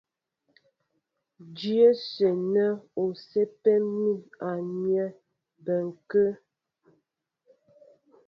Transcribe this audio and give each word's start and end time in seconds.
Dyɛ̌ 1.55 1.83
ásə́ 1.93 2.31
nɛ́ 2.53 2.69
ú 3.01 3.05
sɛ́pɛ 3.27 3.73
mǐm 3.93 4.19
a 4.47 4.49
myɛ́ 4.81 5.07
bɔnkɛ́. 5.63 6.29